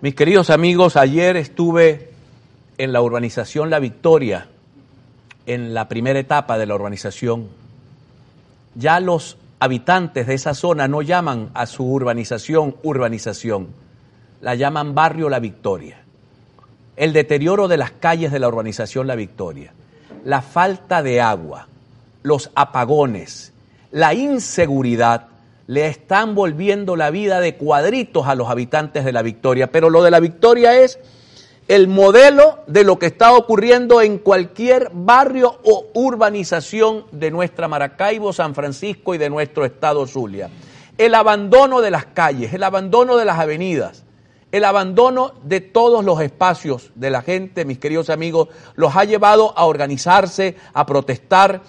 [0.00, 2.10] Mis queridos amigos, ayer estuve
[2.76, 4.48] en la urbanización La Victoria,
[5.46, 7.48] en la primera etapa de la urbanización.
[8.74, 13.68] Ya los habitantes de esa zona no llaman a su urbanización urbanización,
[14.42, 16.02] la llaman barrio La Victoria.
[16.96, 19.72] El deterioro de las calles de la urbanización La Victoria,
[20.24, 21.68] la falta de agua,
[22.22, 23.52] los apagones,
[23.90, 25.28] la inseguridad
[25.66, 29.70] le están volviendo la vida de cuadritos a los habitantes de la Victoria.
[29.72, 30.98] Pero lo de la Victoria es
[31.68, 38.32] el modelo de lo que está ocurriendo en cualquier barrio o urbanización de nuestra Maracaibo,
[38.32, 40.50] San Francisco y de nuestro estado Zulia.
[40.98, 44.04] El abandono de las calles, el abandono de las avenidas,
[44.52, 49.52] el abandono de todos los espacios de la gente, mis queridos amigos, los ha llevado
[49.56, 51.62] a organizarse, a protestar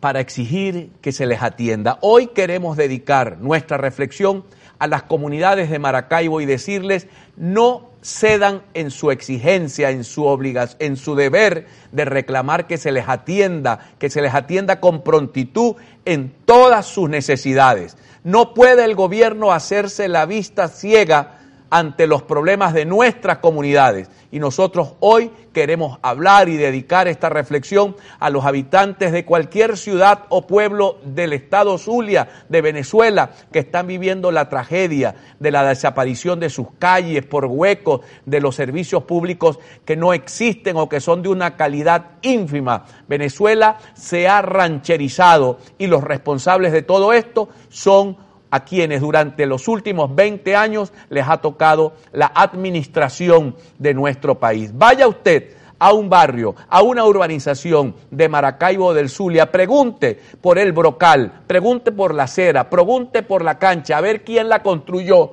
[0.00, 1.98] para exigir que se les atienda.
[2.02, 4.44] Hoy queremos dedicar nuestra reflexión
[4.78, 10.76] a las comunidades de Maracaibo y decirles no cedan en su exigencia, en su obligación,
[10.80, 15.74] en su deber de reclamar que se les atienda, que se les atienda con prontitud
[16.04, 17.96] en todas sus necesidades.
[18.22, 21.38] No puede el gobierno hacerse la vista ciega
[21.70, 24.10] ante los problemas de nuestras comunidades.
[24.30, 30.24] Y nosotros hoy queremos hablar y dedicar esta reflexión a los habitantes de cualquier ciudad
[30.28, 36.40] o pueblo del estado Zulia, de Venezuela, que están viviendo la tragedia de la desaparición
[36.40, 41.22] de sus calles por huecos, de los servicios públicos que no existen o que son
[41.22, 42.84] de una calidad ínfima.
[43.08, 49.68] Venezuela se ha rancherizado y los responsables de todo esto son a quienes durante los
[49.68, 54.70] últimos 20 años les ha tocado la administración de nuestro país.
[54.74, 60.72] Vaya usted a un barrio, a una urbanización de Maracaibo del Zulia, pregunte por el
[60.72, 65.32] brocal, pregunte por la acera, pregunte por la cancha, a ver quién la construyó.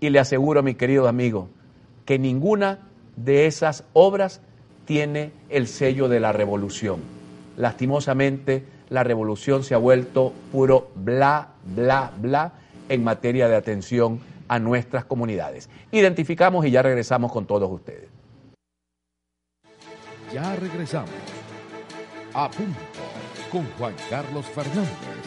[0.00, 1.48] Y le aseguro, mi querido amigo,
[2.04, 2.78] que ninguna
[3.16, 4.40] de esas obras
[4.84, 7.00] tiene el sello de la revolución.
[7.56, 12.52] Lastimosamente, la revolución se ha vuelto puro bla, bla, bla
[12.88, 15.68] en materia de atención a nuestras comunidades.
[15.92, 18.08] Identificamos y ya regresamos con todos ustedes.
[20.32, 21.10] Ya regresamos.
[22.34, 22.78] A punto
[23.50, 25.17] con Juan Carlos Fernández.